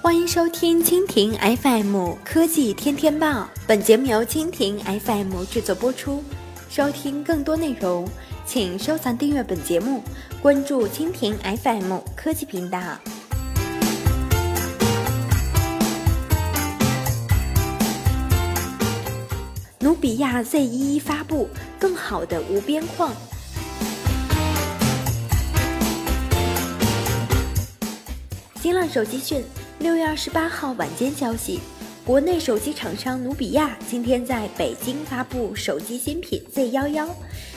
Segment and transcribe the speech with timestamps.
[0.00, 6.22] 欢迎收听蜻蜓 FM 科技天天报，本节目由蜻蜓 FM 制作播出。
[6.70, 8.08] 收听更多内容，
[8.46, 10.02] 请收藏订阅本节目，
[10.40, 12.78] 关注蜻蜓 FM 科技频道。
[19.80, 23.12] 努比亚 Z11 发布更好的无边框。
[28.62, 29.42] 新浪手机讯。
[29.78, 31.60] 六月二十八号晚间消息，
[32.04, 37.08] 国内手机厂商努比亚今天在北京发布手机新品 Z 幺幺，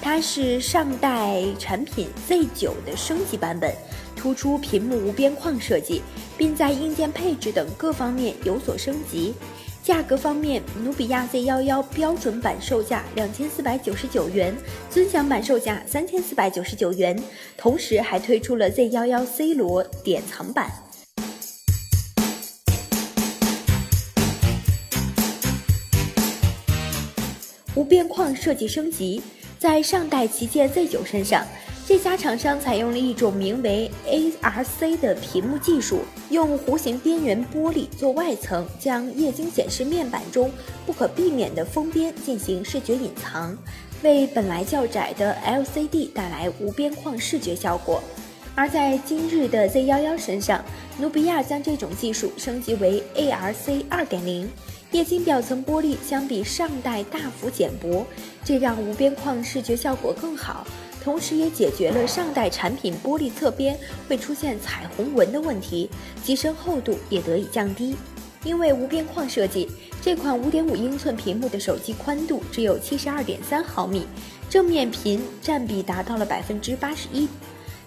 [0.00, 3.74] 它是上代产品 Z 九的升级版本，
[4.14, 6.02] 突出屏幕无边框设计，
[6.38, 9.34] 并在硬件配置等各方面有所升级。
[9.82, 14.56] 价格方面，努比亚 Z 幺幺标准版售价两千四百九十九元，
[14.88, 17.20] 尊享版售价三千四百九十九元，
[17.56, 20.70] 同时还推出了 Z 幺幺 C 罗典藏版。
[27.74, 29.20] 无边框设计升级，
[29.58, 31.44] 在上代旗舰 Z 九身上，
[31.86, 40.50] 这家厂商采用了一种名为 ARC 的屏幕技术，用弧形边缘玻璃做外层，将液晶显示面板中
[40.86, 43.56] 不可避免的封边进行视觉隐藏，
[44.02, 48.00] 为本来较窄的 LCD 带来无边框视觉效果。
[48.54, 50.64] 而在今日的 Z 幺幺身上，
[51.00, 54.48] 努比亚将这种技术升级为 ARC 二点零。
[54.94, 58.06] 液晶表层玻璃相比上代大幅减薄，
[58.44, 60.64] 这让无边框视觉效果更好，
[61.02, 63.76] 同时也解决了上代产品玻璃侧边
[64.08, 65.90] 会出现彩虹纹的问题，
[66.22, 67.96] 机身厚度也得以降低。
[68.44, 69.68] 因为无边框设计，
[70.00, 74.06] 这款5.5英寸屏幕的手机宽度只有72.3毫米，
[74.48, 77.26] 正面屏占比达到了百分之八十一。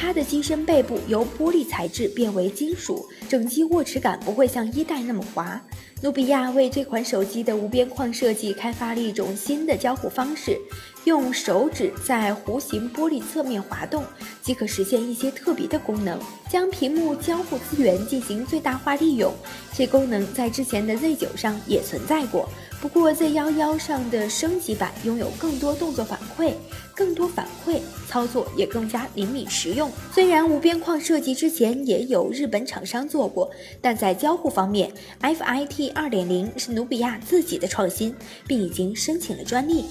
[0.00, 5.60] 它的机身背部由玻璃材质变为金属，整机握持感不会像一代那么滑。
[6.00, 10.56] 努比亚为这款手机的无边框设计开发了一种新的交互方式，
[11.04, 14.04] 用手指在弧形玻璃侧面滑动，
[14.42, 16.18] 即可实现一些特别的功能，
[16.50, 19.32] 将屏幕交互资源进行最大化利用。
[19.74, 22.48] 这功能在之前的 Z 九上也存在过。
[22.80, 26.52] 不过 Z 幺幺上的升级版拥有更多动作反馈，
[26.94, 29.90] 更多反馈操作也更加灵敏实用。
[30.12, 34.92] 虽然无边框设计之前也有日本厂商做过，但在交互方面
[35.22, 38.14] ，FIT 二点零是努比亚自己的创新，
[38.46, 39.86] 并已经申请了专利。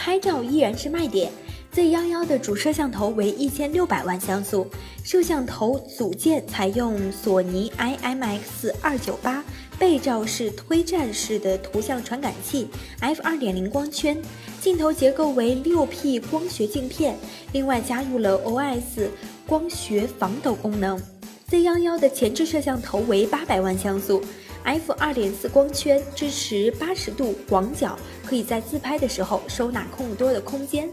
[0.00, 1.30] 拍照依然是卖点。
[1.72, 4.66] Z 幺幺的主摄像头为一千六百万像素，
[5.04, 9.44] 摄像头组件采用索尼 IMX 二九八，
[9.78, 12.66] 背照是推战式的图像传感器
[13.00, 14.16] ，f 二点零光圈，
[14.58, 17.14] 镜头结构为六 P 光学镜片，
[17.52, 19.06] 另外加入了 OS
[19.46, 20.98] 光学防抖功能。
[21.46, 24.22] Z 幺幺的前置摄像头为八百万像素
[24.64, 30.88] ，f 二点四光圈，支持八十度广角，可以在自拍的时候收纳更多的空间。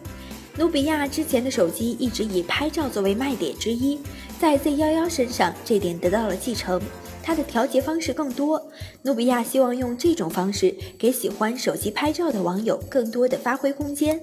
[0.57, 4.00] 努比亚之前的手机一直以拍照作为卖点之一，
[4.39, 6.81] 在 Z 幺幺身上这点得到了继承。
[7.22, 14.19] 它的调节方式更多，努比亚希望用这种方式给喜欢手机拍照的网友更多的发挥空间。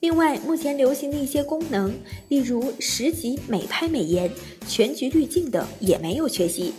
[0.00, 1.94] 另外，目前流行的一些功能，
[2.28, 4.28] 例如十级美拍美颜、
[4.66, 6.74] 全局滤镜等，也没有缺席。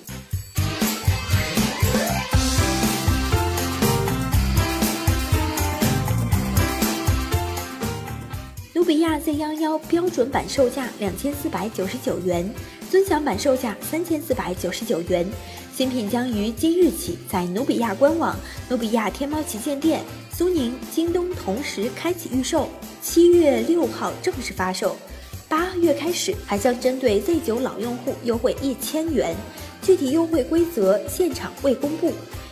[8.90, 12.52] 努比亚 Z 幺幺标准版售价两千四百九十九元，
[12.90, 15.30] 尊享版售价三千四百九十九元。
[15.72, 18.36] 新品将于今日起在努比亚官网、
[18.68, 20.02] 努比亚天猫旗舰店、
[20.34, 22.68] 苏宁、京东同时开启预售，
[23.00, 24.98] 七月六号正式发售。
[25.48, 29.36] 八月开始还将针对 Z 九老用户优惠一千元，
[29.84, 32.12] 具体优惠规则现场未公布。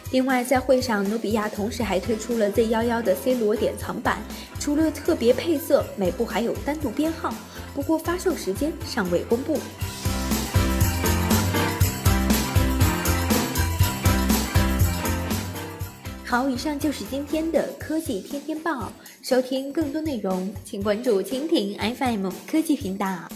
[0.10, 4.20] 另外，在会上，努比亚同时还推出了 Z 幺幺的 C 罗典藏版，
[4.58, 7.34] 除了特别配色，每部还有单独编号，
[7.76, 9.60] 不过发售时间尚未公布。
[16.26, 23.28] 好，以上就是今天的科技天天报，收听更多内容，请关注蜻蜓 FM 科技频道。